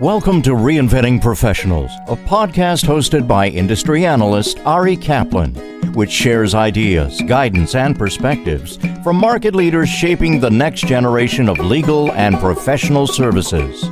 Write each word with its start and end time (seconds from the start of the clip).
Welcome 0.00 0.42
to 0.42 0.50
Reinventing 0.50 1.22
Professionals, 1.22 1.90
a 2.06 2.16
podcast 2.16 2.84
hosted 2.84 3.26
by 3.26 3.48
industry 3.48 4.04
analyst 4.04 4.58
Ari 4.66 4.94
Kaplan, 4.94 5.54
which 5.94 6.10
shares 6.10 6.54
ideas, 6.54 7.22
guidance, 7.22 7.74
and 7.74 7.98
perspectives 7.98 8.76
from 9.02 9.16
market 9.16 9.54
leaders 9.54 9.88
shaping 9.88 10.38
the 10.38 10.50
next 10.50 10.82
generation 10.82 11.48
of 11.48 11.58
legal 11.60 12.12
and 12.12 12.38
professional 12.40 13.06
services. 13.06 13.88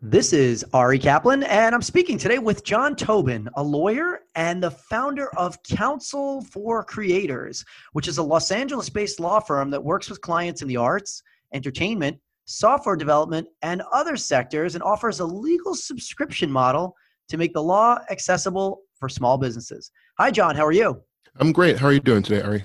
This 0.00 0.32
is 0.32 0.64
Ari 0.72 0.98
Kaplan, 0.98 1.42
and 1.42 1.74
I'm 1.74 1.82
speaking 1.82 2.16
today 2.16 2.38
with 2.38 2.64
Jon 2.64 2.96
Tobin, 2.96 3.50
a 3.56 3.62
lawyer 3.62 4.20
and 4.34 4.62
the 4.62 4.70
founder 4.70 5.28
of 5.36 5.62
Counsel 5.62 6.40
for 6.40 6.82
Creators, 6.82 7.66
which 7.92 8.08
is 8.08 8.16
a 8.16 8.22
Los 8.22 8.50
Angeles 8.50 8.88
based 8.88 9.20
law 9.20 9.40
firm 9.40 9.68
that 9.72 9.84
works 9.84 10.08
with 10.08 10.22
clients 10.22 10.62
in 10.62 10.68
the 10.68 10.78
arts, 10.78 11.22
entertainment, 11.52 12.18
software 12.44 12.96
development, 12.96 13.48
and 13.62 13.82
other 13.92 14.16
sectors 14.16 14.74
and 14.74 14.82
offers 14.82 15.20
a 15.20 15.24
legal 15.24 15.74
subscription 15.74 16.50
model 16.50 16.94
to 17.28 17.36
make 17.36 17.52
the 17.52 17.62
law 17.62 17.98
accessible 18.10 18.82
for 18.98 19.08
small 19.08 19.38
businesses. 19.38 19.90
Hi, 20.18 20.30
Jon. 20.30 20.56
How 20.56 20.66
are 20.66 20.72
you? 20.72 21.02
I'm 21.40 21.52
great. 21.52 21.78
How 21.78 21.86
are 21.86 21.92
you 21.92 22.00
doing 22.00 22.22
today, 22.22 22.42
Ari? 22.42 22.64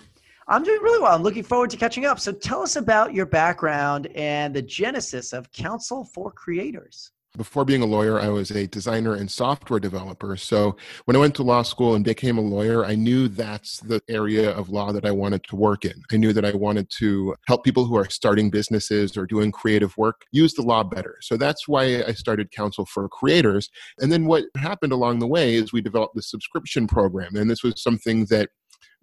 I'm 0.50 0.64
doing 0.64 0.82
really 0.82 1.02
well. 1.02 1.14
I'm 1.14 1.24
looking 1.24 1.44
forward 1.44 1.70
to 1.72 1.78
catching 1.78 2.06
up. 2.06 2.20
So 2.20 2.32
tell 2.32 2.62
us 2.62 2.76
about 2.78 3.14
your 3.14 3.26
background 3.26 4.08
and 4.16 4.54
the 4.54 4.62
genesis 4.62 5.34
of 5.34 5.52
Counsel 5.52 6.06
for 6.06 6.32
Creators 6.32 7.12
before 7.36 7.66
being 7.66 7.82
a 7.82 7.86
lawyer, 7.86 8.20
I 8.20 8.30
was 8.30 8.52
a 8.52 8.68
designer 8.68 9.16
and 9.16 9.30
software 9.30 9.80
developer. 9.80 10.36
So 10.38 10.76
when 11.06 11.16
I 11.16 11.20
went 11.20 11.36
to 11.36 11.44
law 11.44 11.62
school 11.62 11.96
and 11.96 12.04
became 12.04 12.38
a 12.38 12.42
lawyer, 12.42 12.86
I 12.86 12.96
knew 12.96 13.28
that's 13.28 13.80
the 13.80 14.02
area 14.10 14.52
of 14.52 14.70
law 14.70 14.92
that 14.92 15.06
I 15.06 15.12
wanted 15.12 15.44
to 15.46 15.56
work 15.56 15.86
in. 15.86 16.02
I 16.12 16.18
knew 16.18 16.34
that 16.34 16.46
I 16.46 16.52
wanted 16.52 16.90
to 16.98 17.36
help 17.48 17.64
people 17.64 17.86
who 17.86 17.98
are 17.98 18.10
starting 18.10 18.50
businesses 18.50 19.18
or 19.18 19.26
doing 19.26 19.52
creative 19.52 19.96
work 19.98 20.26
use 20.32 20.54
the 20.54 20.64
law 20.64 20.84
better. 20.84 21.18
So 21.22 21.38
that's 21.38 21.68
why 21.68 22.04
I 22.04 22.14
started 22.14 22.52
Counsel 22.52 22.86
for 22.86 23.08
Creators. 23.10 23.70
And 24.00 24.12
then 24.12 24.26
what 24.26 24.46
happened 24.58 24.94
along 24.94 25.20
the 25.20 25.28
way 25.28 25.56
is 25.56 25.72
we 25.72 25.82
developed 25.82 26.16
the 26.16 26.22
subscription 26.22 26.88
program. 26.88 27.36
And 27.36 27.50
this 27.50 27.64
was 27.64 27.82
something 27.82 28.26
that 28.26 28.50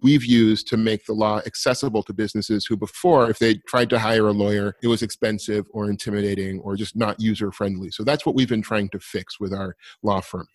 we've 0.02 0.24
used 0.24 0.66
to 0.68 0.76
make 0.76 1.04
the 1.06 1.12
law 1.12 1.40
accessible 1.46 2.02
to 2.02 2.12
businesses 2.12 2.66
who 2.66 2.76
before 2.76 3.30
if 3.30 3.38
they 3.38 3.54
tried 3.66 3.88
to 3.90 3.98
hire 3.98 4.28
a 4.28 4.32
lawyer 4.32 4.74
it 4.82 4.88
was 4.88 5.02
expensive 5.02 5.64
or 5.70 5.88
intimidating 5.88 6.58
or 6.60 6.76
just 6.76 6.96
not 6.96 7.18
user 7.20 7.50
friendly 7.52 7.90
so 7.90 8.04
that's 8.04 8.26
what 8.26 8.34
we've 8.34 8.48
been 8.48 8.62
trying 8.62 8.88
to 8.90 8.98
fix 8.98 9.38
with 9.38 9.52
our 9.52 9.76
law 10.02 10.20
firm. 10.20 10.46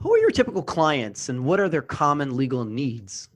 Who 0.00 0.14
are 0.14 0.18
your 0.18 0.30
typical 0.30 0.62
clients 0.62 1.28
and 1.28 1.44
what 1.44 1.60
are 1.60 1.68
their 1.68 1.82
common 1.82 2.36
legal 2.36 2.64
needs? 2.64 3.28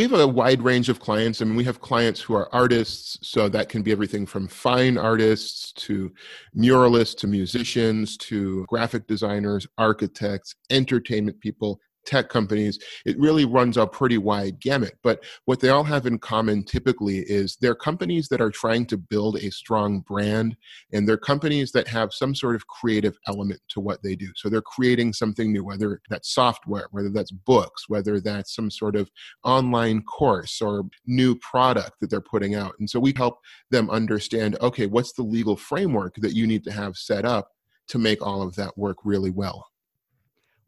We 0.00 0.08
have 0.08 0.20
a 0.20 0.26
wide 0.26 0.60
range 0.60 0.90
of 0.90 1.00
clients. 1.00 1.40
I 1.40 1.46
mean, 1.46 1.56
we 1.56 1.64
have 1.64 1.80
clients 1.80 2.20
who 2.20 2.34
are 2.34 2.54
artists, 2.54 3.16
so 3.22 3.48
that 3.48 3.70
can 3.70 3.82
be 3.82 3.92
everything 3.92 4.26
from 4.26 4.46
fine 4.46 4.98
artists 4.98 5.72
to 5.72 6.12
muralists 6.54 7.16
to 7.18 7.26
musicians 7.26 8.18
to 8.18 8.66
graphic 8.68 9.06
designers, 9.06 9.66
architects, 9.78 10.56
entertainment 10.70 11.40
people, 11.40 11.80
tech 12.06 12.28
companies, 12.28 12.78
it 13.04 13.18
really 13.18 13.44
runs 13.44 13.76
a 13.76 13.86
pretty 13.86 14.18
wide 14.18 14.60
gamut. 14.60 14.96
But 15.02 15.24
what 15.44 15.60
they 15.60 15.68
all 15.68 15.84
have 15.84 16.06
in 16.06 16.18
common 16.18 16.64
typically 16.64 17.18
is 17.18 17.56
they're 17.56 17.74
companies 17.74 18.28
that 18.28 18.40
are 18.40 18.50
trying 18.50 18.86
to 18.86 18.96
build 18.96 19.36
a 19.36 19.50
strong 19.50 20.00
brand 20.00 20.56
and 20.92 21.06
they're 21.06 21.16
companies 21.16 21.72
that 21.72 21.88
have 21.88 22.12
some 22.12 22.34
sort 22.34 22.54
of 22.54 22.66
creative 22.66 23.18
element 23.26 23.60
to 23.70 23.80
what 23.80 24.02
they 24.02 24.14
do. 24.14 24.28
So 24.36 24.48
they're 24.48 24.62
creating 24.62 25.12
something 25.12 25.52
new, 25.52 25.64
whether 25.64 26.00
that's 26.08 26.34
software, 26.34 26.86
whether 26.90 27.10
that's 27.10 27.30
books, 27.30 27.88
whether 27.88 28.20
that's 28.20 28.54
some 28.54 28.70
sort 28.70 28.96
of 28.96 29.10
online 29.44 30.02
course 30.02 30.62
or 30.62 30.84
new 31.06 31.34
product 31.36 32.00
that 32.00 32.10
they're 32.10 32.20
putting 32.20 32.54
out. 32.54 32.74
And 32.78 32.88
so 32.88 33.00
we 33.00 33.12
help 33.16 33.38
them 33.70 33.90
understand 33.90 34.56
okay, 34.60 34.86
what's 34.86 35.12
the 35.12 35.22
legal 35.22 35.56
framework 35.56 36.14
that 36.16 36.34
you 36.34 36.46
need 36.46 36.64
to 36.64 36.72
have 36.72 36.96
set 36.96 37.24
up 37.24 37.50
to 37.88 37.98
make 37.98 38.24
all 38.24 38.42
of 38.42 38.56
that 38.56 38.76
work 38.76 38.98
really 39.04 39.30
well. 39.30 39.66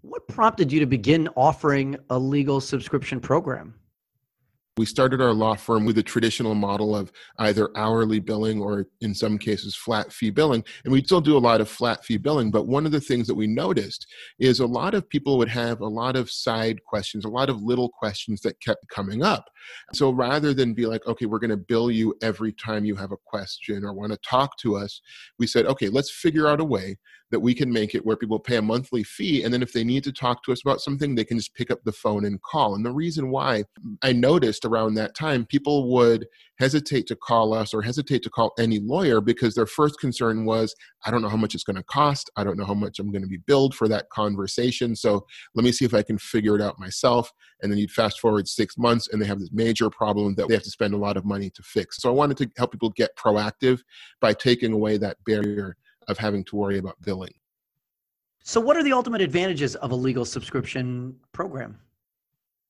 What 0.02 0.28
prompted 0.28 0.70
you 0.70 0.78
to 0.78 0.86
begin 0.86 1.28
offering 1.34 1.96
a 2.08 2.18
legal 2.18 2.60
subscription 2.60 3.18
program? 3.18 3.74
We 4.76 4.86
started 4.86 5.20
our 5.20 5.32
law 5.32 5.56
firm 5.56 5.84
with 5.84 5.98
a 5.98 6.04
traditional 6.04 6.54
model 6.54 6.94
of 6.94 7.10
either 7.40 7.68
hourly 7.76 8.20
billing 8.20 8.60
or, 8.60 8.86
in 9.00 9.12
some 9.12 9.36
cases, 9.36 9.74
flat 9.74 10.12
fee 10.12 10.30
billing. 10.30 10.62
And 10.84 10.92
we 10.92 11.02
still 11.02 11.20
do 11.20 11.36
a 11.36 11.40
lot 11.40 11.60
of 11.60 11.68
flat 11.68 12.04
fee 12.04 12.16
billing. 12.16 12.52
But 12.52 12.68
one 12.68 12.86
of 12.86 12.92
the 12.92 13.00
things 13.00 13.26
that 13.26 13.34
we 13.34 13.48
noticed 13.48 14.06
is 14.38 14.60
a 14.60 14.66
lot 14.66 14.94
of 14.94 15.08
people 15.08 15.36
would 15.36 15.48
have 15.48 15.80
a 15.80 15.88
lot 15.88 16.14
of 16.14 16.30
side 16.30 16.84
questions, 16.84 17.24
a 17.24 17.28
lot 17.28 17.50
of 17.50 17.60
little 17.60 17.88
questions 17.88 18.40
that 18.42 18.60
kept 18.60 18.88
coming 18.88 19.24
up. 19.24 19.46
So 19.94 20.10
rather 20.10 20.54
than 20.54 20.74
be 20.74 20.86
like, 20.86 21.04
okay, 21.08 21.26
we're 21.26 21.40
going 21.40 21.50
to 21.50 21.56
bill 21.56 21.90
you 21.90 22.14
every 22.22 22.52
time 22.52 22.84
you 22.84 22.94
have 22.94 23.10
a 23.10 23.16
question 23.26 23.84
or 23.84 23.92
want 23.92 24.12
to 24.12 24.18
talk 24.18 24.56
to 24.58 24.76
us, 24.76 25.00
we 25.40 25.48
said, 25.48 25.66
okay, 25.66 25.88
let's 25.88 26.12
figure 26.12 26.46
out 26.46 26.60
a 26.60 26.64
way 26.64 26.98
that 27.30 27.40
we 27.40 27.54
can 27.54 27.72
make 27.72 27.94
it 27.94 28.04
where 28.04 28.16
people 28.16 28.38
pay 28.38 28.56
a 28.56 28.62
monthly 28.62 29.02
fee 29.02 29.42
and 29.42 29.52
then 29.52 29.62
if 29.62 29.72
they 29.72 29.84
need 29.84 30.04
to 30.04 30.12
talk 30.12 30.42
to 30.42 30.52
us 30.52 30.62
about 30.62 30.80
something 30.80 31.14
they 31.14 31.24
can 31.24 31.36
just 31.36 31.54
pick 31.54 31.70
up 31.70 31.82
the 31.84 31.92
phone 31.92 32.24
and 32.24 32.40
call. 32.42 32.74
And 32.74 32.84
the 32.84 32.92
reason 32.92 33.30
why 33.30 33.64
i 34.02 34.12
noticed 34.12 34.64
around 34.64 34.94
that 34.94 35.14
time 35.14 35.44
people 35.44 35.90
would 35.92 36.26
hesitate 36.58 37.06
to 37.06 37.16
call 37.16 37.54
us 37.54 37.72
or 37.72 37.82
hesitate 37.82 38.22
to 38.22 38.30
call 38.30 38.52
any 38.58 38.80
lawyer 38.80 39.20
because 39.20 39.54
their 39.54 39.66
first 39.66 40.00
concern 40.00 40.44
was 40.44 40.74
i 41.04 41.10
don't 41.10 41.22
know 41.22 41.28
how 41.28 41.36
much 41.36 41.54
it's 41.54 41.64
going 41.64 41.76
to 41.76 41.82
cost. 41.84 42.30
I 42.36 42.44
don't 42.44 42.56
know 42.56 42.64
how 42.64 42.74
much 42.74 42.98
i'm 42.98 43.12
going 43.12 43.22
to 43.22 43.28
be 43.28 43.38
billed 43.38 43.74
for 43.74 43.88
that 43.88 44.08
conversation. 44.10 44.96
So 44.96 45.26
let 45.54 45.64
me 45.64 45.72
see 45.72 45.84
if 45.84 45.94
i 45.94 46.02
can 46.02 46.18
figure 46.18 46.56
it 46.56 46.62
out 46.62 46.78
myself. 46.78 47.32
And 47.62 47.70
then 47.70 47.78
you'd 47.78 47.90
fast 47.90 48.20
forward 48.20 48.48
six 48.48 48.78
months 48.78 49.08
and 49.08 49.20
they 49.20 49.26
have 49.26 49.40
this 49.40 49.50
major 49.52 49.90
problem 49.90 50.34
that 50.36 50.48
they 50.48 50.54
have 50.54 50.62
to 50.62 50.70
spend 50.70 50.94
a 50.94 50.98
lot 50.98 51.16
of 51.16 51.24
money 51.24 51.50
to 51.50 51.62
fix. 51.62 51.98
So 51.98 52.08
i 52.08 52.12
wanted 52.12 52.36
to 52.38 52.50
help 52.56 52.72
people 52.72 52.90
get 52.90 53.16
proactive 53.16 53.80
by 54.20 54.32
taking 54.32 54.72
away 54.72 54.96
that 54.98 55.16
barrier 55.24 55.76
of 56.08 56.18
having 56.18 56.44
to 56.44 56.56
worry 56.56 56.78
about 56.78 57.00
billing. 57.02 57.34
So, 58.42 58.60
what 58.60 58.76
are 58.76 58.82
the 58.82 58.92
ultimate 58.92 59.20
advantages 59.20 59.76
of 59.76 59.90
a 59.90 59.94
legal 59.94 60.24
subscription 60.24 61.16
program? 61.32 61.78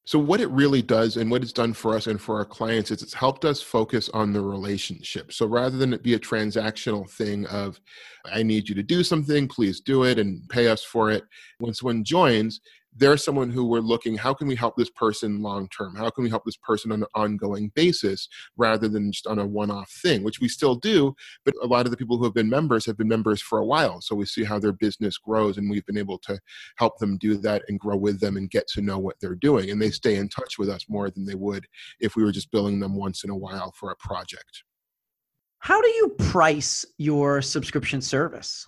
So, 0.08 0.18
what 0.18 0.40
it 0.40 0.48
really 0.48 0.80
does 0.80 1.18
and 1.18 1.30
what 1.30 1.42
it's 1.42 1.52
done 1.52 1.74
for 1.74 1.94
us 1.94 2.06
and 2.06 2.20
for 2.20 2.36
our 2.36 2.44
clients 2.44 2.90
is 2.90 3.02
it's 3.02 3.12
helped 3.12 3.44
us 3.44 3.60
focus 3.60 4.08
on 4.14 4.32
the 4.32 4.40
relationship. 4.40 5.32
So, 5.32 5.46
rather 5.46 5.76
than 5.76 5.92
it 5.92 6.02
be 6.02 6.14
a 6.14 6.18
transactional 6.18 7.08
thing 7.10 7.46
of, 7.46 7.78
I 8.24 8.42
need 8.42 8.68
you 8.68 8.74
to 8.74 8.82
do 8.82 9.04
something, 9.04 9.46
please 9.46 9.80
do 9.80 10.04
it 10.04 10.18
and 10.18 10.48
pay 10.48 10.68
us 10.68 10.82
for 10.82 11.10
it, 11.10 11.24
when 11.58 11.74
someone 11.74 12.04
joins, 12.04 12.60
they're 12.96 13.16
someone 13.16 13.50
who 13.50 13.64
we're 13.66 13.80
looking 13.80 14.16
how 14.16 14.34
can 14.34 14.46
we 14.46 14.56
help 14.56 14.76
this 14.76 14.90
person 14.90 15.42
long 15.42 15.68
term 15.68 15.94
how 15.94 16.10
can 16.10 16.24
we 16.24 16.30
help 16.30 16.44
this 16.44 16.56
person 16.56 16.92
on 16.92 17.02
an 17.02 17.08
ongoing 17.14 17.70
basis 17.74 18.28
rather 18.56 18.88
than 18.88 19.12
just 19.12 19.26
on 19.26 19.38
a 19.38 19.46
one-off 19.46 19.90
thing 20.02 20.22
which 20.22 20.40
we 20.40 20.48
still 20.48 20.74
do 20.74 21.14
but 21.44 21.54
a 21.62 21.66
lot 21.66 21.84
of 21.84 21.90
the 21.90 21.96
people 21.96 22.16
who 22.16 22.24
have 22.24 22.34
been 22.34 22.48
members 22.48 22.86
have 22.86 22.96
been 22.96 23.08
members 23.08 23.40
for 23.40 23.58
a 23.58 23.64
while. 23.64 24.00
So 24.00 24.14
we 24.14 24.26
see 24.26 24.44
how 24.44 24.58
their 24.58 24.72
business 24.72 25.16
grows 25.18 25.58
and 25.58 25.70
we've 25.70 25.86
been 25.86 25.98
able 25.98 26.18
to 26.18 26.38
help 26.76 26.98
them 26.98 27.16
do 27.18 27.36
that 27.38 27.62
and 27.68 27.78
grow 27.78 27.96
with 27.96 28.20
them 28.20 28.36
and 28.36 28.50
get 28.50 28.66
to 28.68 28.80
know 28.80 28.98
what 28.98 29.16
they're 29.20 29.34
doing. 29.34 29.70
And 29.70 29.80
they 29.80 29.90
stay 29.90 30.16
in 30.16 30.28
touch 30.28 30.58
with 30.58 30.68
us 30.68 30.86
more 30.88 31.10
than 31.10 31.24
they 31.24 31.34
would 31.34 31.66
if 32.00 32.16
we 32.16 32.24
were 32.24 32.32
just 32.32 32.50
billing 32.50 32.80
them 32.80 32.96
once 32.96 33.24
in 33.24 33.30
a 33.30 33.36
while 33.36 33.72
for 33.72 33.90
a 33.90 33.96
project. 33.96 34.64
How 35.60 35.80
do 35.80 35.88
you 35.88 36.14
price 36.18 36.84
your 36.98 37.42
subscription 37.42 38.00
service 38.00 38.66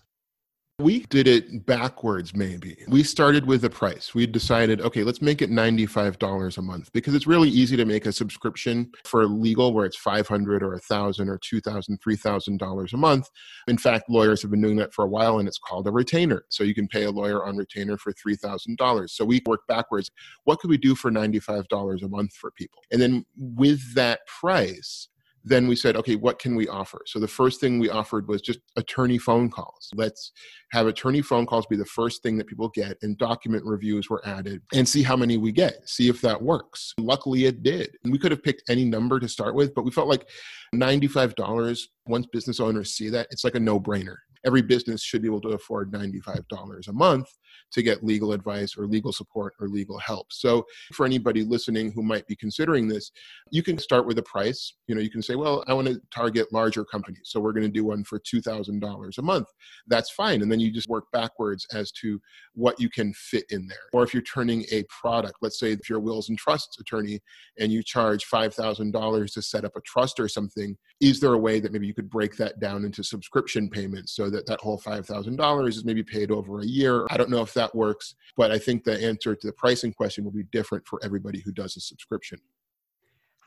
we 0.81 1.01
did 1.11 1.29
it 1.29 1.67
backwards, 1.67 2.35
maybe. 2.35 2.77
We 2.89 3.03
started 3.03 3.47
with 3.47 3.65
a 3.65 3.71
price. 3.71 4.15
We 4.15 4.27
decided, 4.27 4.81
okay, 4.81 5.05
let's 5.05 5.23
make 5.23 5.43
it 5.43 5.51
$95 5.51 6.59
a 6.59 6.63
month 6.63 6.93
because 6.93 7.15
it's 7.15 7.27
really 7.27 7.49
easy 7.49 7.77
to 7.77 7.85
make 7.85 8.07
a 8.07 8.13
subscription 8.13 8.91
for 9.05 9.27
legal 9.27 9.73
where 9.73 9.87
it's 9.87 9.97
500 9.97 10.63
or 10.63 10.71
1,000 10.71 11.29
or 11.29 11.39
$2,000, 11.39 11.99
$3,000 11.99 12.93
a 12.93 12.97
month. 12.97 13.31
In 13.69 13.79
fact, 13.79 14.09
lawyers 14.09 14.43
have 14.43 14.51
been 14.51 14.63
doing 14.63 14.77
that 14.77 14.93
for 14.93 15.05
a 15.05 15.09
while 15.09 15.39
and 15.39 15.47
it's 15.47 15.59
called 15.59 15.87
a 15.87 15.93
retainer. 15.93 16.45
So 16.49 16.65
you 16.65 16.75
can 16.75 16.89
pay 16.89 17.05
a 17.05 17.11
lawyer 17.11 17.45
on 17.45 17.57
retainer 17.57 17.97
for 17.97 18.13
$3,000. 18.13 19.11
So 19.11 19.25
we 19.25 19.41
work 19.47 19.67
backwards. 19.69 20.11
What 20.45 20.59
could 20.61 20.71
we 20.71 20.79
do 20.79 20.95
for 20.95 21.11
$95 21.11 22.03
a 22.03 22.09
month 22.09 22.35
for 22.35 22.51
people? 22.51 22.83
And 22.91 23.01
then 23.01 23.25
with 23.37 23.95
that 23.95 24.27
price, 24.27 25.09
then 25.45 25.67
we 25.67 25.77
said, 25.77 25.97
okay, 25.97 26.17
what 26.17 26.39
can 26.39 26.55
we 26.55 26.69
offer? 26.69 27.01
So 27.07 27.19
the 27.19 27.29
first 27.29 27.61
thing 27.61 27.79
we 27.79 27.89
offered 27.89 28.29
was 28.29 28.43
just 28.43 28.61
attorney 28.77 29.19
phone 29.19 29.51
calls. 29.51 29.89
Let's 29.95 30.33
have 30.73 30.87
attorney 30.87 31.23
phone 31.23 31.47
calls 31.47 31.67
be 31.67 31.77
the 31.77 31.85
first 31.85 32.23
thing 32.23 32.37
that 32.39 32.47
people 32.47 32.69
get, 32.69 32.99
and 33.03 33.17
document 33.17 33.65
reviews 33.65 34.11
were 34.11 34.23
added 34.27 34.61
and 34.75 34.89
see 34.89 35.03
how 35.03 35.17
many 35.17 35.37
we 35.37 35.53
get, 35.53 35.89
see 35.89 36.09
if 36.09 36.21
that 36.21 36.41
works. 36.41 36.93
Luckily, 36.99 37.47
it 37.47 37.63
did. 37.63 37.91
And 38.05 38.13
we 38.13 38.19
could 38.19 38.33
have 38.33 38.43
picked 38.43 38.69
any 38.69 38.85
number 38.85 39.19
to 39.19 39.29
start 39.29 39.55
with, 39.55 39.75
but 39.75 39.85
we 39.85 39.91
felt 39.91 40.09
like 40.09 40.29
$95, 40.75 41.81
once 42.07 42.27
business 42.33 42.61
owners 42.61 42.93
see 42.93 43.09
that, 43.11 43.29
it's 43.31 43.45
like 43.45 43.55
a 43.55 43.61
no 43.61 43.81
brainer 43.81 44.17
every 44.45 44.63
business 44.63 45.03
should 45.03 45.23
be 45.23 45.29
able 45.29 45.41
to 45.43 45.51
afford 45.51 45.93
$95 45.93 46.89
a 46.89 46.93
month 46.93 47.29
to 47.73 47.83
get 47.83 48.05
legal 48.05 48.33
advice 48.33 48.77
or 48.77 48.87
legal 48.87 49.13
support 49.13 49.55
or 49.61 49.69
legal 49.69 49.99
help. 49.99 50.33
So 50.33 50.65
for 50.93 51.07
anybody 51.07 51.45
listening 51.45 51.93
who 51.93 52.03
might 52.03 52.27
be 52.27 52.37
considering 52.37 52.89
this, 52.89 53.11
you 53.51 53.63
can 53.63 53.79
start 53.79 54.07
with 54.07 54.19
a 54.19 54.23
price. 54.23 54.75
You 54.87 54.95
know, 54.95 55.01
you 55.01 55.11
can 55.11 55.23
say, 55.23 55.35
well, 55.35 55.65
I 55.67 55.75
want 55.75 55.89
to 55.89 56.01
target 56.11 56.53
larger 56.53 56.85
companies. 56.85 57.23
So 57.25 57.41
we're 57.41 57.53
going 57.53 57.67
to 57.67 57.69
do 57.69 57.85
one 57.85 58.05
for 58.05 58.19
$2,000 58.21 59.19
a 59.19 59.23
month. 59.23 59.47
That's 59.87 60.11
fine. 60.11 60.43
And 60.43 60.51
then 60.51 60.61
you 60.61 60.73
just 60.73 60.89
work 60.89 61.05
backwards 61.13 61.67
as 61.73 61.93
to 61.93 62.21
what 62.55 62.81
you 62.81 62.89
can 62.89 63.13
fit 63.15 63.45
in 63.51 63.67
there. 63.67 63.79
Or 63.93 64.03
if 64.03 64.15
you're 64.15 64.23
turning 64.23 64.65
a 64.73 64.85
product, 64.89 65.37
let's 65.43 65.59
say 65.59 65.73
if 65.73 65.89
you're 65.89 65.99
a 65.99 66.03
wills 66.03 66.29
and 66.29 66.39
trusts 66.39 66.79
attorney 66.81 67.21
and 67.59 67.71
you 67.71 67.83
charge 67.83 68.27
$5,000 68.29 69.33
to 69.33 69.43
set 69.43 69.65
up 69.65 69.77
a 69.77 69.81
trust 69.83 70.19
or 70.19 70.29
something, 70.29 70.77
is 71.01 71.21
there 71.21 71.35
a 71.35 71.39
way 71.39 71.61
that 71.61 71.73
maybe 71.73 71.87
you 71.87 71.95
could 71.95 72.11
break 72.11 72.37
that 72.37 72.61
down 72.61 72.85
into 72.85 73.03
subscription 73.03 73.69
payments 73.69 74.15
so 74.15 74.30
that 74.31 74.47
that 74.47 74.61
whole 74.61 74.79
$5,000 74.79 75.69
is 75.69 75.85
maybe 75.85 76.03
paid 76.03 76.31
over 76.31 76.61
a 76.61 76.67
year. 76.67 77.07
I 77.11 77.17
don't 77.17 77.31
know 77.31 77.43
if 77.43 77.55
that 77.55 77.75
works, 77.75 78.15
but 78.37 78.51
I 78.51 78.59
think 78.59 78.85
the 78.85 79.03
answer 79.03 79.35
to 79.35 79.47
the 79.47 79.53
pricing 79.53 79.93
question 79.93 80.25
will 80.25 80.33
be 80.33 80.45
different 80.45 80.87
for 80.87 80.99
everybody 81.03 81.41
who 81.41 81.53
does 81.53 81.77
a 81.77 81.81
subscription. 81.81 82.39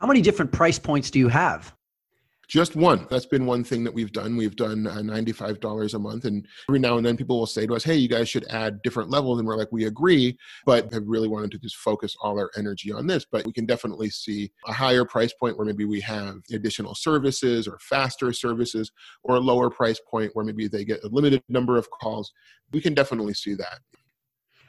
How 0.00 0.06
many 0.06 0.20
different 0.20 0.52
price 0.52 0.78
points 0.78 1.10
do 1.10 1.18
you 1.18 1.28
have? 1.28 1.74
Just 2.48 2.76
one. 2.76 3.06
That's 3.10 3.26
been 3.26 3.46
one 3.46 3.64
thing 3.64 3.84
that 3.84 3.94
we've 3.94 4.12
done. 4.12 4.36
We've 4.36 4.56
done 4.56 4.86
uh, 4.86 4.96
$95 4.96 5.94
a 5.94 5.98
month. 5.98 6.24
And 6.24 6.46
every 6.68 6.78
now 6.78 6.96
and 6.96 7.06
then 7.06 7.16
people 7.16 7.38
will 7.38 7.46
say 7.46 7.66
to 7.66 7.74
us, 7.74 7.84
hey, 7.84 7.96
you 7.96 8.08
guys 8.08 8.28
should 8.28 8.46
add 8.48 8.82
different 8.82 9.10
levels. 9.10 9.38
And 9.38 9.48
we're 9.48 9.56
like, 9.56 9.72
we 9.72 9.86
agree, 9.86 10.36
but 10.66 10.92
have 10.92 11.06
really 11.06 11.28
wanted 11.28 11.50
to 11.52 11.58
just 11.58 11.76
focus 11.76 12.16
all 12.20 12.38
our 12.38 12.50
energy 12.56 12.92
on 12.92 13.06
this. 13.06 13.24
But 13.30 13.46
we 13.46 13.52
can 13.52 13.66
definitely 13.66 14.10
see 14.10 14.50
a 14.66 14.72
higher 14.72 15.04
price 15.04 15.32
point 15.32 15.56
where 15.56 15.66
maybe 15.66 15.84
we 15.84 16.00
have 16.02 16.36
additional 16.52 16.94
services 16.94 17.66
or 17.66 17.78
faster 17.80 18.32
services, 18.32 18.90
or 19.22 19.36
a 19.36 19.40
lower 19.40 19.70
price 19.70 20.00
point 20.08 20.30
where 20.34 20.44
maybe 20.44 20.68
they 20.68 20.84
get 20.84 21.02
a 21.04 21.08
limited 21.08 21.42
number 21.48 21.76
of 21.76 21.88
calls. 21.90 22.32
We 22.72 22.80
can 22.80 22.94
definitely 22.94 23.34
see 23.34 23.54
that. 23.54 23.78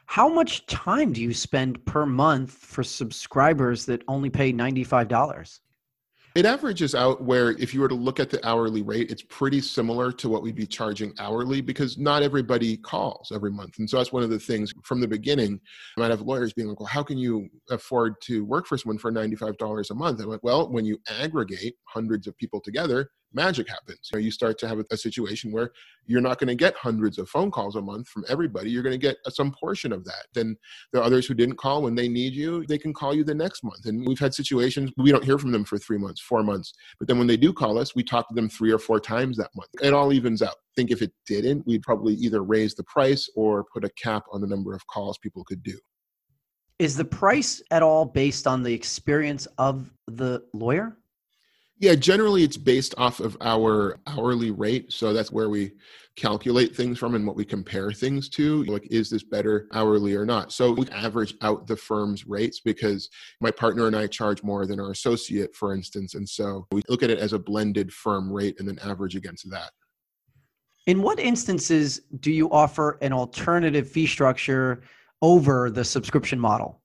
How 0.08 0.30
much 0.30 0.66
time 0.68 1.14
do 1.14 1.22
you 1.22 1.34
spend 1.34 1.84
per 1.86 2.06
month 2.06 2.52
for 2.52 2.84
subscribers 2.84 3.86
that 3.88 4.04
only 4.08 4.30
pay 4.30 4.54
$95? 4.54 5.60
It 6.36 6.46
averages 6.46 6.94
out 6.94 7.24
where 7.24 7.52
if 7.52 7.74
you 7.74 7.80
were 7.80 7.88
to 7.88 7.96
look 7.96 8.20
at 8.20 8.30
the 8.30 8.46
hourly 8.46 8.82
rate, 8.82 9.10
it's 9.10 9.24
pretty 9.24 9.62
similar 9.62 10.12
to 10.12 10.28
what 10.28 10.44
we'd 10.44 10.54
be 10.54 10.68
charging 10.68 11.14
hourly 11.18 11.62
because 11.62 11.98
not 11.98 12.24
everybody 12.24 12.76
calls 12.76 13.32
every 13.34 13.52
month. 13.52 13.80
And 13.80 13.90
so 13.90 13.96
that's 13.96 14.12
one 14.12 14.22
of 14.22 14.30
the 14.30 14.38
things 14.38 14.74
from 14.84 15.00
the 15.00 15.08
beginning. 15.08 15.62
I 15.98 16.02
might 16.02 16.12
have 16.12 16.20
lawyers 16.20 16.52
being 16.52 16.68
like, 16.68 16.82
well, 16.82 16.88
how 16.88 17.04
can 17.04 17.18
you 17.18 17.48
afford 17.70 18.20
to 18.24 18.44
work 18.44 18.68
for 18.68 18.78
someone 18.78 18.98
for 18.98 19.14
$95 19.14 19.90
a 19.90 19.96
month? 19.96 20.20
I'm 20.20 20.28
like, 20.28 20.44
well, 20.44 20.70
when 20.70 20.84
you 20.84 21.00
aggregate 21.08 21.76
hundreds 21.86 22.28
of 22.28 22.36
people 22.38 22.60
together, 22.60 23.12
magic 23.36 23.70
happens. 23.70 24.10
You, 24.12 24.20
know, 24.20 24.24
you 24.24 24.32
start 24.32 24.58
to 24.60 24.68
have 24.68 24.80
a, 24.80 24.86
a 24.92 24.98
situation 24.98 25.52
where 25.52 25.72
you're 26.08 26.22
not 26.22 26.40
going 26.40 26.48
to 26.48 26.56
get 26.56 26.76
hundreds 26.76 27.18
of 27.18 27.30
phone 27.30 27.52
calls 27.52 27.76
a 27.76 27.82
month 27.82 28.08
from 28.08 28.24
everybody. 28.30 28.72
You're 28.72 28.84
going 28.84 29.00
to 29.00 29.08
get 29.08 29.18
uh, 29.26 29.30
some 29.30 29.52
portion 29.52 29.92
of 29.92 30.04
that. 30.06 30.28
Then 30.34 30.58
there 30.92 31.02
are 31.02 31.06
others 31.06 31.28
who 31.28 31.34
didn't 31.34 31.58
call 31.58 31.84
when 31.84 31.96
they 31.96 32.08
need 32.08 32.34
you. 32.34 32.66
They 32.68 32.78
can 32.78 32.94
call 32.94 33.14
you 33.14 33.24
the 33.24 33.36
next 33.36 33.64
month. 33.64 33.86
And 33.86 34.08
we've 34.08 34.20
had 34.20 34.34
situations 34.34 34.92
we 34.98 35.12
don't 35.12 35.24
hear 35.24 35.38
from 35.38 35.52
them 35.52 35.66
for 35.66 35.78
three 35.78 35.98
months, 35.98 36.22
four 36.22 36.44
months. 36.44 36.74
But 36.98 37.08
then 37.08 37.18
when 37.18 37.28
they 37.28 37.38
do 37.38 37.52
call 37.52 37.78
us, 37.78 37.96
we 37.96 38.04
talk 38.04 38.28
to 38.30 38.34
them 38.34 38.50
three 38.50 38.72
or 38.72 38.80
four 38.80 39.00
times 39.00 39.38
that 39.38 39.52
month. 39.56 39.70
It 39.82 39.94
all 39.94 40.14
evens 40.14 40.42
out. 40.42 40.56
I 40.56 40.74
think 40.76 40.92
if 40.92 41.02
it 41.02 41.12
didn't, 41.28 41.68
we'd 41.68 41.84
probably 41.84 42.14
either 42.16 42.44
raise 42.44 42.74
the 42.76 42.84
price 42.84 43.30
or 43.36 43.66
put 43.66 43.84
a 43.84 43.90
cap 43.90 44.24
on 44.32 44.42
the 44.42 44.48
number 44.48 44.74
of 44.74 44.86
calls 44.88 45.18
people 45.18 45.44
could 45.44 45.64
do. 45.64 45.78
Is 46.78 46.98
the 46.98 47.06
price 47.06 47.62
at 47.72 47.82
all 47.82 48.04
based 48.06 48.48
on 48.48 48.62
the 48.62 48.74
experience 48.74 49.48
of 49.58 49.94
the 50.08 50.44
lawyer? 50.54 50.98
Yeah, 51.80 51.96
generally 51.96 52.44
it's 52.44 52.58
based 52.58 52.96
off 52.98 53.20
of 53.20 53.36
our 53.42 54.00
hourly 54.08 54.52
rate. 54.52 54.94
So 54.94 55.12
that's 55.12 55.32
where 55.32 55.50
we 55.50 55.74
calculate 56.16 56.74
things 56.74 56.98
from 56.98 57.16
and 57.16 57.28
what 57.28 57.36
we 57.36 57.44
compare 57.44 57.92
things 57.92 58.30
to. 58.30 58.64
Like, 58.64 58.88
is 58.90 59.10
this 59.10 59.24
better 59.24 59.68
hourly 59.74 60.16
or 60.16 60.26
not? 60.26 60.54
So 60.54 60.72
we 60.72 60.88
average 60.88 61.36
out 61.42 61.68
the 61.68 61.76
firm's 61.76 62.26
rates 62.26 62.62
because 62.62 63.10
my 63.42 63.52
partner 63.52 63.88
and 63.88 63.96
I 63.96 64.08
charge 64.08 64.42
more 64.42 64.66
than 64.66 64.80
our 64.80 64.92
associate, 64.92 65.54
for 65.54 65.74
instance. 65.74 66.16
And 66.16 66.28
so 66.28 66.66
we 66.72 66.82
look 66.88 67.04
at 67.04 67.10
it 67.10 67.20
as 67.20 67.34
a 67.34 67.40
blended 67.40 67.92
firm 67.92 68.32
rate 68.32 68.56
and 68.60 68.68
then 68.68 68.80
average 68.80 69.18
against 69.18 69.50
that. 69.52 69.72
In 70.88 71.02
what 71.02 71.20
instances 71.20 72.02
do 72.20 72.32
you 72.32 72.50
offer 72.52 72.98
an 73.02 73.12
alternative 73.12 73.90
fee 73.90 74.08
structure 74.08 74.84
over 75.22 75.70
the 75.70 75.84
subscription 75.84 76.40
model? 76.40 76.82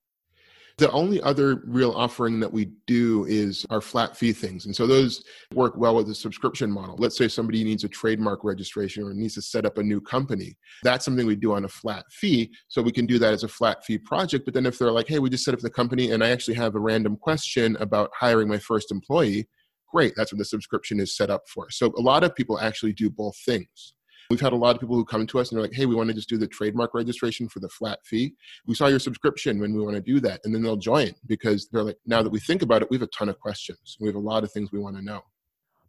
The 0.81 0.91
only 0.93 1.21
other 1.21 1.63
real 1.67 1.93
offering 1.93 2.41
that 2.41 2.51
we 2.51 2.71
do 2.87 3.27
is 3.27 3.67
our 3.69 3.83
flat 3.83 4.17
fee 4.17 4.33
things. 4.33 4.65
And 4.65 4.75
so 4.75 4.87
those 4.87 5.23
work 5.53 5.75
well 5.77 5.95
with 5.95 6.07
the 6.07 6.15
subscription 6.15 6.71
model. 6.71 6.97
Let's 6.99 7.19
say 7.19 7.29
somebody 7.29 7.63
needs 7.63 7.85
a 7.85 7.89
trademark 7.89 8.45
registration 8.45 9.03
or 9.03 9.13
needs 9.13 9.35
to 9.35 9.43
set 9.43 9.67
up 9.67 9.77
a 9.77 9.83
new 9.83 10.01
company. 10.01 10.57
That's 10.83 11.05
something 11.05 11.27
we 11.27 11.37
do 11.37 11.53
on 11.53 11.67
a 11.67 11.69
flat 11.69 12.07
fee. 12.11 12.51
So 12.69 12.81
we 12.81 12.93
can 12.93 13.05
do 13.05 13.19
that 13.19 13.35
as 13.35 13.45
a 13.45 13.49
flat 13.49 13.85
fee 13.85 13.99
project. 13.99 14.47
But 14.47 14.55
then 14.55 14.65
if 14.65 14.79
they're 14.79 14.91
like, 14.91 15.07
hey, 15.07 15.19
we 15.19 15.29
just 15.29 15.45
set 15.45 15.53
up 15.53 15.61
the 15.61 15.69
company 15.69 16.13
and 16.13 16.25
I 16.25 16.31
actually 16.31 16.55
have 16.55 16.75
a 16.75 16.81
random 16.81 17.19
question 17.19 17.77
about 17.79 18.11
hiring 18.19 18.49
my 18.49 18.59
first 18.59 18.91
employee, 18.91 19.51
great. 19.93 20.15
That's 20.17 20.33
what 20.33 20.39
the 20.39 20.47
subscription 20.47 20.99
is 20.99 21.15
set 21.15 21.29
up 21.29 21.43
for. 21.47 21.69
So 21.69 21.93
a 21.99 22.01
lot 22.01 22.25
of 22.25 22.35
people 22.35 22.59
actually 22.59 22.95
do 22.95 23.11
both 23.11 23.37
things. 23.45 23.93
We've 24.31 24.41
had 24.41 24.53
a 24.53 24.57
lot 24.57 24.77
of 24.77 24.81
people 24.81 24.95
who 24.95 25.05
come 25.05 25.27
to 25.27 25.41
us 25.41 25.51
and 25.51 25.57
they're 25.57 25.65
like, 25.65 25.75
hey, 25.75 25.87
we 25.87 25.97
want 25.97 26.09
to 26.09 26.15
just 26.15 26.29
do 26.29 26.39
the 26.39 26.47
trademark 26.47 26.95
registration 26.95 27.49
for 27.49 27.59
the 27.59 27.69
flat 27.69 27.99
fee. 28.05 28.33
We 28.65 28.77
saw 28.77 28.87
your 28.87 29.01
subscription 29.01 29.59
when 29.59 29.75
we 29.75 29.83
want 29.83 29.97
to 29.97 30.01
do 30.01 30.21
that. 30.21 30.41
And 30.45 30.55
then 30.55 30.63
they'll 30.63 30.77
join 30.77 31.11
because 31.27 31.69
they're 31.69 31.83
like, 31.83 31.99
now 32.07 32.23
that 32.23 32.31
we 32.31 32.39
think 32.39 32.63
about 32.63 32.81
it, 32.81 32.89
we 32.91 32.97
have 32.97 33.03
a 33.03 33.09
ton 33.09 33.29
of 33.29 33.41
questions. 33.41 33.97
We 33.99 34.07
have 34.07 34.15
a 34.15 34.21
lot 34.21 34.45
of 34.45 34.53
things 34.53 34.71
we 34.71 34.79
want 34.79 34.95
to 34.97 35.03
know. 35.03 35.23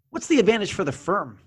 What's 0.10 0.26
the 0.26 0.40
advantage 0.40 0.74
for 0.74 0.84
the 0.84 0.92
firm? 0.92 1.40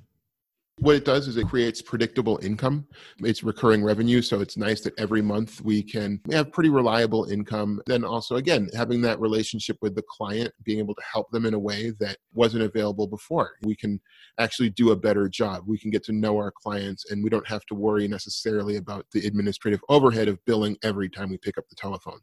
What 0.78 0.96
it 0.96 1.04
does 1.04 1.28
is 1.28 1.36
it 1.36 1.48
creates 1.48 1.80
predictable 1.80 2.38
income. 2.42 2.86
It's 3.20 3.44
recurring 3.44 3.84
revenue, 3.84 4.20
so 4.20 4.40
it's 4.40 4.56
nice 4.56 4.80
that 4.82 4.98
every 4.98 5.22
month 5.22 5.60
we 5.62 5.82
can 5.82 6.20
have 6.32 6.52
pretty 6.52 6.68
reliable 6.68 7.24
income. 7.24 7.80
Then 7.86 8.04
also, 8.04 8.36
again, 8.36 8.68
having 8.76 9.00
that 9.02 9.20
relationship 9.20 9.78
with 9.80 9.94
the 9.94 10.02
client, 10.02 10.52
being 10.64 10.80
able 10.80 10.94
to 10.96 11.02
help 11.10 11.30
them 11.30 11.46
in 11.46 11.54
a 11.54 11.58
way 11.58 11.92
that 12.00 12.18
wasn't 12.34 12.64
available 12.64 13.06
before. 13.06 13.52
We 13.62 13.76
can 13.76 14.00
actually 14.38 14.68
do 14.68 14.90
a 14.90 14.96
better 14.96 15.28
job. 15.28 15.62
We 15.66 15.78
can 15.78 15.90
get 15.90 16.04
to 16.04 16.12
know 16.12 16.36
our 16.36 16.50
clients, 16.50 17.10
and 17.10 17.22
we 17.22 17.30
don't 17.30 17.48
have 17.48 17.64
to 17.66 17.74
worry 17.74 18.08
necessarily 18.08 18.76
about 18.76 19.06
the 19.12 19.26
administrative 19.26 19.80
overhead 19.88 20.26
of 20.26 20.44
billing 20.44 20.76
every 20.82 21.08
time 21.08 21.30
we 21.30 21.38
pick 21.38 21.56
up 21.56 21.68
the 21.68 21.76
telephone. 21.76 22.18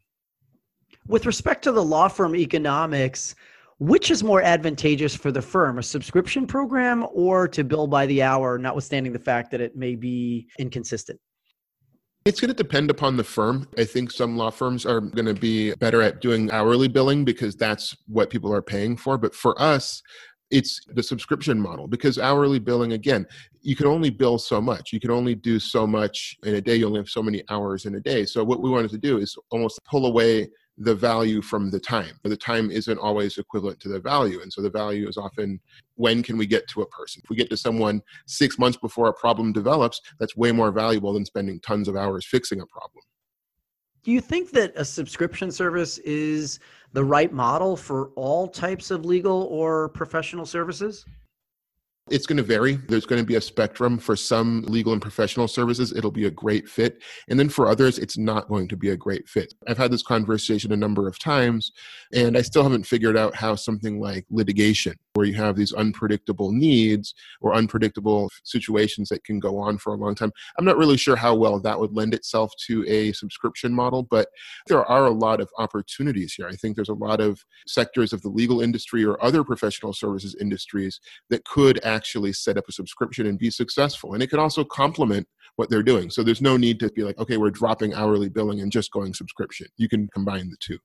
With 1.08 1.26
respect 1.26 1.64
to 1.64 1.72
the 1.72 1.82
law 1.82 2.06
firm 2.06 2.36
economics, 2.36 3.34
which 3.82 4.12
is 4.12 4.22
more 4.22 4.40
advantageous 4.42 5.16
for 5.16 5.32
the 5.32 5.42
firm, 5.42 5.76
a 5.76 5.82
subscription 5.82 6.46
program 6.46 7.04
or 7.12 7.48
to 7.48 7.64
bill 7.64 7.88
by 7.88 8.06
the 8.06 8.22
hour, 8.22 8.56
notwithstanding 8.56 9.12
the 9.12 9.18
fact 9.18 9.50
that 9.50 9.60
it 9.60 9.74
may 9.74 9.96
be 9.96 10.46
inconsistent? 10.60 11.18
It's 12.24 12.40
going 12.40 12.50
to 12.50 12.54
depend 12.54 12.92
upon 12.92 13.16
the 13.16 13.24
firm. 13.24 13.66
I 13.76 13.82
think 13.82 14.12
some 14.12 14.36
law 14.36 14.50
firms 14.50 14.86
are 14.86 15.00
going 15.00 15.26
to 15.26 15.34
be 15.34 15.74
better 15.74 16.00
at 16.00 16.20
doing 16.20 16.48
hourly 16.52 16.86
billing 16.86 17.24
because 17.24 17.56
that's 17.56 17.96
what 18.06 18.30
people 18.30 18.54
are 18.54 18.62
paying 18.62 18.96
for. 18.96 19.18
But 19.18 19.34
for 19.34 19.60
us, 19.60 20.00
it's 20.52 20.80
the 20.94 21.02
subscription 21.02 21.58
model 21.58 21.88
because 21.88 22.20
hourly 22.20 22.60
billing, 22.60 22.92
again, 22.92 23.26
you 23.62 23.74
can 23.74 23.86
only 23.86 24.10
bill 24.10 24.38
so 24.38 24.60
much. 24.60 24.92
You 24.92 25.00
can 25.00 25.10
only 25.10 25.34
do 25.34 25.58
so 25.58 25.88
much 25.88 26.36
in 26.44 26.54
a 26.54 26.60
day. 26.60 26.76
You 26.76 26.86
only 26.86 27.00
have 27.00 27.08
so 27.08 27.22
many 27.22 27.42
hours 27.50 27.86
in 27.86 27.96
a 27.96 28.00
day. 28.00 28.26
So, 28.26 28.44
what 28.44 28.60
we 28.60 28.70
wanted 28.70 28.92
to 28.92 28.98
do 28.98 29.18
is 29.18 29.36
almost 29.50 29.80
pull 29.84 30.06
away 30.06 30.48
the 30.78 30.94
value 30.94 31.42
from 31.42 31.70
the 31.70 31.78
time. 31.78 32.18
The 32.22 32.36
time 32.36 32.70
isn't 32.70 32.98
always 32.98 33.38
equivalent 33.38 33.78
to 33.80 33.88
the 33.88 34.00
value. 34.00 34.40
And 34.40 34.52
so 34.52 34.62
the 34.62 34.70
value 34.70 35.08
is 35.08 35.16
often 35.16 35.60
when 35.96 36.22
can 36.22 36.36
we 36.36 36.46
get 36.46 36.66
to 36.68 36.82
a 36.82 36.88
person? 36.88 37.20
If 37.22 37.30
we 37.30 37.36
get 37.36 37.50
to 37.50 37.56
someone 37.56 38.02
six 38.26 38.58
months 38.58 38.78
before 38.78 39.08
a 39.08 39.14
problem 39.14 39.52
develops, 39.52 40.00
that's 40.18 40.36
way 40.36 40.50
more 40.50 40.72
valuable 40.72 41.12
than 41.12 41.26
spending 41.26 41.60
tons 41.60 41.88
of 41.88 41.96
hours 41.96 42.26
fixing 42.26 42.60
a 42.60 42.66
problem. 42.66 43.02
Do 44.02 44.10
you 44.10 44.20
think 44.20 44.50
that 44.50 44.72
a 44.74 44.84
subscription 44.84 45.52
service 45.52 45.98
is 45.98 46.58
the 46.92 47.04
right 47.04 47.32
model 47.32 47.76
for 47.76 48.08
all 48.16 48.48
types 48.48 48.90
of 48.90 49.04
legal 49.04 49.42
or 49.44 49.90
professional 49.90 50.44
services? 50.44 51.04
It's 52.10 52.26
going 52.26 52.36
to 52.38 52.42
vary. 52.42 52.74
There's 52.88 53.06
going 53.06 53.22
to 53.22 53.26
be 53.26 53.36
a 53.36 53.40
spectrum. 53.40 53.96
For 53.96 54.16
some 54.16 54.62
legal 54.62 54.92
and 54.92 55.00
professional 55.00 55.46
services, 55.46 55.92
it'll 55.96 56.10
be 56.10 56.26
a 56.26 56.30
great 56.30 56.68
fit. 56.68 57.00
And 57.28 57.38
then 57.38 57.48
for 57.48 57.68
others, 57.68 57.98
it's 57.98 58.18
not 58.18 58.48
going 58.48 58.66
to 58.68 58.76
be 58.76 58.90
a 58.90 58.96
great 58.96 59.28
fit. 59.28 59.54
I've 59.68 59.78
had 59.78 59.92
this 59.92 60.02
conversation 60.02 60.72
a 60.72 60.76
number 60.76 61.06
of 61.06 61.18
times, 61.20 61.70
and 62.12 62.36
I 62.36 62.42
still 62.42 62.64
haven't 62.64 62.86
figured 62.86 63.16
out 63.16 63.36
how 63.36 63.54
something 63.54 64.00
like 64.00 64.26
litigation, 64.30 64.94
where 65.14 65.26
you 65.26 65.34
have 65.34 65.54
these 65.54 65.72
unpredictable 65.72 66.50
needs 66.50 67.14
or 67.40 67.54
unpredictable 67.54 68.30
situations 68.42 69.08
that 69.10 69.22
can 69.22 69.38
go 69.38 69.58
on 69.58 69.78
for 69.78 69.94
a 69.94 69.96
long 69.96 70.16
time, 70.16 70.32
I'm 70.58 70.64
not 70.64 70.78
really 70.78 70.96
sure 70.96 71.14
how 71.16 71.36
well 71.36 71.60
that 71.60 71.78
would 71.78 71.92
lend 71.92 72.14
itself 72.14 72.52
to 72.66 72.84
a 72.88 73.12
subscription 73.12 73.72
model, 73.72 74.02
but 74.02 74.28
there 74.66 74.84
are 74.84 75.06
a 75.06 75.10
lot 75.10 75.40
of 75.40 75.48
opportunities 75.56 76.34
here. 76.34 76.48
I 76.48 76.56
think 76.56 76.74
there's 76.74 76.88
a 76.88 76.94
lot 76.94 77.20
of 77.20 77.44
sectors 77.66 78.12
of 78.12 78.22
the 78.22 78.28
legal 78.28 78.60
industry 78.60 79.04
or 79.04 79.22
other 79.22 79.44
professional 79.44 79.92
services 79.92 80.34
industries 80.40 80.98
that 81.30 81.44
could 81.44 81.78
actually 81.92 82.32
set 82.32 82.56
up 82.56 82.64
a 82.68 82.72
subscription 82.72 83.26
and 83.26 83.38
be 83.38 83.50
successful. 83.50 84.14
And 84.14 84.22
it 84.22 84.30
can 84.30 84.38
also 84.38 84.64
complement 84.64 85.26
what 85.56 85.68
they're 85.68 85.82
doing. 85.82 86.10
So 86.10 86.22
there's 86.22 86.40
no 86.40 86.56
need 86.56 86.80
to 86.80 86.90
be 86.90 87.02
like, 87.04 87.18
okay, 87.18 87.36
we're 87.36 87.50
dropping 87.50 87.94
hourly 87.94 88.28
billing 88.28 88.60
and 88.60 88.72
just 88.72 88.90
going 88.92 89.12
subscription. 89.14 89.66
You 89.76 89.88
can 89.88 90.08
combine 90.08 90.48
the 90.50 90.56
two. 90.60 90.78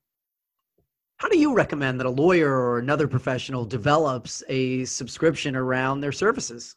How 1.17 1.29
do 1.29 1.39
you 1.39 1.53
recommend 1.53 1.99
that 1.99 2.05
a 2.05 2.11
lawyer 2.11 2.51
or 2.51 2.77
another 2.77 3.07
professional 3.07 3.65
develops 3.65 4.43
a 4.49 4.85
subscription 4.85 5.55
around 5.55 6.01
their 6.01 6.11
services? 6.11 6.75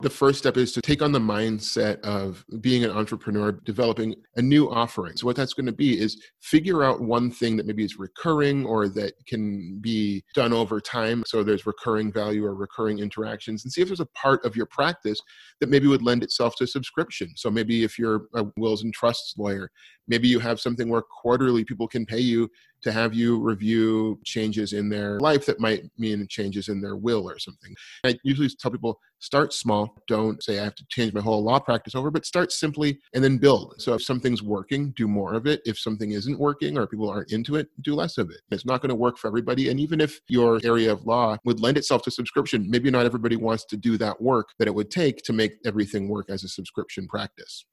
The 0.00 0.10
first 0.10 0.38
step 0.38 0.56
is 0.56 0.70
to 0.72 0.80
take 0.80 1.02
on 1.02 1.10
the 1.10 1.18
mindset 1.18 1.98
of 2.02 2.44
being 2.60 2.84
an 2.84 2.90
entrepreneur, 2.92 3.50
developing 3.50 4.14
a 4.36 4.42
new 4.42 4.70
offering. 4.70 5.16
So, 5.16 5.26
what 5.26 5.34
that's 5.34 5.54
going 5.54 5.66
to 5.66 5.72
be 5.72 5.98
is 5.98 6.22
figure 6.40 6.84
out 6.84 7.00
one 7.00 7.32
thing 7.32 7.56
that 7.56 7.66
maybe 7.66 7.82
is 7.82 7.98
recurring 7.98 8.64
or 8.64 8.88
that 8.90 9.14
can 9.26 9.80
be 9.80 10.22
done 10.34 10.52
over 10.52 10.80
time. 10.80 11.24
So, 11.26 11.42
there's 11.42 11.66
recurring 11.66 12.12
value 12.12 12.44
or 12.44 12.54
recurring 12.54 13.00
interactions, 13.00 13.64
and 13.64 13.72
see 13.72 13.82
if 13.82 13.88
there's 13.88 13.98
a 13.98 14.06
part 14.06 14.44
of 14.44 14.54
your 14.54 14.66
practice 14.66 15.20
that 15.58 15.68
maybe 15.68 15.88
would 15.88 16.02
lend 16.02 16.22
itself 16.22 16.54
to 16.58 16.66
subscription. 16.68 17.32
So, 17.34 17.50
maybe 17.50 17.82
if 17.82 17.98
you're 17.98 18.28
a 18.36 18.44
wills 18.56 18.84
and 18.84 18.94
trusts 18.94 19.34
lawyer, 19.36 19.68
maybe 20.06 20.28
you 20.28 20.38
have 20.38 20.60
something 20.60 20.88
where 20.88 21.02
quarterly 21.02 21.64
people 21.64 21.88
can 21.88 22.06
pay 22.06 22.20
you 22.20 22.48
to 22.82 22.92
have 22.92 23.14
you 23.14 23.38
review 23.38 24.18
changes 24.24 24.72
in 24.72 24.88
their 24.88 25.18
life 25.20 25.46
that 25.46 25.60
might 25.60 25.84
mean 25.98 26.26
changes 26.28 26.68
in 26.68 26.80
their 26.80 26.96
will 26.96 27.28
or 27.28 27.38
something. 27.38 27.74
I 28.04 28.18
usually 28.22 28.48
tell 28.48 28.70
people 28.70 29.00
start 29.20 29.52
small. 29.52 29.96
Don't 30.06 30.42
say 30.42 30.60
I 30.60 30.64
have 30.64 30.74
to 30.76 30.86
change 30.88 31.12
my 31.12 31.20
whole 31.20 31.42
law 31.42 31.58
practice 31.58 31.94
over, 31.94 32.10
but 32.10 32.24
start 32.24 32.52
simply 32.52 32.98
and 33.14 33.22
then 33.22 33.38
build. 33.38 33.74
So 33.78 33.94
if 33.94 34.02
something's 34.02 34.42
working, 34.42 34.92
do 34.92 35.08
more 35.08 35.34
of 35.34 35.46
it. 35.46 35.60
If 35.64 35.78
something 35.78 36.12
isn't 36.12 36.38
working 36.38 36.78
or 36.78 36.86
people 36.86 37.10
aren't 37.10 37.32
into 37.32 37.56
it, 37.56 37.68
do 37.82 37.94
less 37.94 38.18
of 38.18 38.30
it. 38.30 38.40
It's 38.50 38.66
not 38.66 38.80
going 38.80 38.90
to 38.90 38.94
work 38.94 39.18
for 39.18 39.26
everybody. 39.26 39.70
And 39.70 39.80
even 39.80 40.00
if 40.00 40.20
your 40.28 40.60
area 40.64 40.92
of 40.92 41.04
law 41.04 41.36
would 41.44 41.60
lend 41.60 41.76
itself 41.76 42.02
to 42.02 42.10
subscription, 42.10 42.70
maybe 42.70 42.90
not 42.90 43.06
everybody 43.06 43.36
wants 43.36 43.64
to 43.66 43.76
do 43.76 43.96
that 43.98 44.20
work 44.20 44.50
that 44.58 44.68
it 44.68 44.74
would 44.74 44.90
take 44.90 45.22
to 45.24 45.32
make 45.32 45.54
everything 45.64 46.08
work 46.08 46.30
as 46.30 46.44
a 46.44 46.48
subscription 46.48 47.08
practice. 47.08 47.64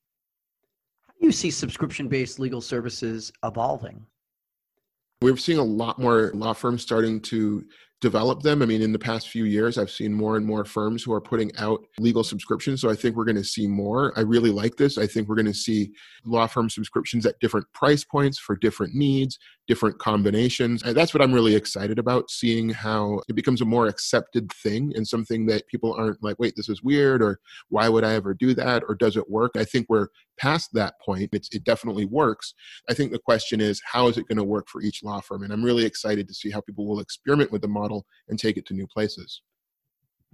How 1.07 1.13
do 1.19 1.25
you 1.27 1.31
see 1.31 1.51
subscription 1.51 2.07
based 2.07 2.39
legal 2.39 2.61
services 2.61 3.31
evolving? 3.43 4.05
We're 5.21 5.37
seeing 5.37 5.59
a 5.59 5.63
lot 5.63 5.99
more 5.99 6.31
law 6.33 6.53
firms 6.53 6.81
starting 6.81 7.21
to 7.21 7.63
develop 8.01 8.43
them. 8.43 8.61
I 8.61 8.65
mean, 8.65 8.81
in 8.81 8.91
the 8.91 8.99
past 8.99 9.29
few 9.29 9.45
years, 9.45 9.77
I've 9.77 9.89
seen 9.89 10.13
more 10.13 10.37
and 10.37 10.45
more 10.45 10.65
firms 10.65 11.03
who 11.03 11.13
are 11.13 11.21
putting 11.21 11.55
out 11.57 11.81
legal 11.97 12.23
subscriptions. 12.23 12.81
So 12.81 12.89
I 12.89 12.95
think 12.95 13.15
we're 13.15 13.25
going 13.25 13.35
to 13.37 13.43
see 13.43 13.67
more. 13.67 14.13
I 14.17 14.21
really 14.21 14.51
like 14.51 14.75
this. 14.75 14.97
I 14.97 15.07
think 15.07 15.27
we're 15.27 15.35
going 15.35 15.45
to 15.45 15.53
see 15.53 15.91
law 16.25 16.45
firm 16.45 16.69
subscriptions 16.69 17.25
at 17.25 17.39
different 17.39 17.65
price 17.73 18.03
points 18.03 18.37
for 18.37 18.57
different 18.57 18.93
needs, 18.93 19.39
different 19.67 19.97
combinations. 19.99 20.83
And 20.83 20.95
that's 20.95 21.13
what 21.13 21.23
I'm 21.23 21.33
really 21.33 21.55
excited 21.55 21.99
about, 21.99 22.29
seeing 22.29 22.69
how 22.69 23.21
it 23.27 23.33
becomes 23.33 23.61
a 23.61 23.65
more 23.65 23.87
accepted 23.87 24.51
thing 24.51 24.93
and 24.95 25.07
something 25.07 25.45
that 25.47 25.67
people 25.67 25.93
aren't 25.93 26.21
like, 26.23 26.37
wait, 26.39 26.55
this 26.55 26.69
is 26.69 26.83
weird, 26.83 27.21
or 27.21 27.39
why 27.69 27.89
would 27.89 28.03
I 28.03 28.13
ever 28.13 28.33
do 28.33 28.53
that, 28.55 28.83
or 28.87 28.95
does 28.95 29.17
it 29.17 29.29
work? 29.29 29.51
I 29.55 29.63
think 29.63 29.87
we're 29.89 30.07
past 30.37 30.69
that 30.73 30.95
point. 31.01 31.29
It's, 31.33 31.49
it 31.53 31.63
definitely 31.63 32.05
works. 32.05 32.53
I 32.89 32.93
think 32.93 33.11
the 33.11 33.19
question 33.19 33.61
is, 33.61 33.81
how 33.85 34.07
is 34.07 34.17
it 34.17 34.27
going 34.27 34.37
to 34.37 34.43
work 34.43 34.67
for 34.69 34.81
each 34.81 35.03
law 35.03 35.21
firm? 35.21 35.43
And 35.43 35.51
I'm 35.51 35.63
really 35.63 35.85
excited 35.85 36.27
to 36.27 36.33
see 36.33 36.51
how 36.51 36.61
people 36.61 36.85
will 36.87 36.99
experiment 36.99 37.51
with 37.51 37.61
the 37.61 37.67
model 37.67 38.05
and 38.29 38.37
take 38.37 38.57
it 38.57 38.65
to 38.67 38.73
new 38.73 38.87
places. 38.87 39.41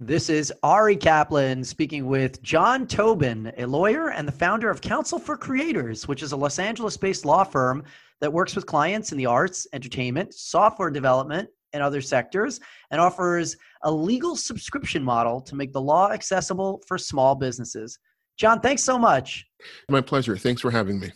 This 0.04 0.28
is 0.30 0.52
Ari 0.64 0.96
Kaplan 0.96 1.62
speaking 1.62 2.06
with 2.06 2.42
Jon 2.42 2.88
Tobin, 2.88 3.52
a 3.56 3.66
lawyer 3.66 4.10
and 4.10 4.26
the 4.26 4.32
founder 4.32 4.68
of 4.68 4.80
Counsel 4.80 5.20
for 5.20 5.36
Creators, 5.36 6.08
which 6.08 6.24
is 6.24 6.32
a 6.32 6.36
Los 6.36 6.58
Angeles 6.58 6.96
based 6.96 7.24
law 7.24 7.44
firm 7.44 7.84
that 8.22 8.32
works 8.32 8.56
with 8.56 8.64
clients 8.64 9.12
in 9.12 9.18
the 9.18 9.26
arts, 9.26 9.66
entertainment, 9.74 10.32
software 10.32 10.90
development, 10.90 11.50
and 11.74 11.82
other 11.82 12.00
sectors, 12.00 12.60
and 12.90 12.98
offers 13.00 13.56
a 13.82 13.92
legal 13.92 14.36
subscription 14.36 15.02
model 15.02 15.42
to 15.42 15.54
make 15.54 15.72
the 15.72 15.80
law 15.80 16.12
accessible 16.12 16.82
for 16.86 16.96
small 16.96 17.34
businesses. 17.34 17.98
Jon, 18.38 18.60
thanks 18.60 18.82
so 18.82 18.98
much. 18.98 19.44
My 19.88 20.00
pleasure. 20.00 20.36
Thanks 20.36 20.62
for 20.62 20.70
having 20.70 21.00
me. 21.00 21.10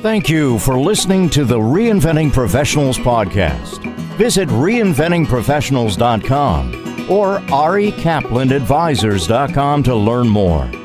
Thank 0.00 0.28
you 0.28 0.58
for 0.60 0.78
listening 0.78 1.28
to 1.30 1.44
the 1.44 1.58
Reinventing 1.58 2.32
Professionals 2.32 2.98
podcast. 2.98 3.82
Visit 4.16 4.48
reinventingprofessionals.com 4.48 7.10
or 7.10 7.38
arikaplanadvisors.com 7.38 9.82
to 9.82 9.94
learn 9.94 10.28
more. 10.28 10.83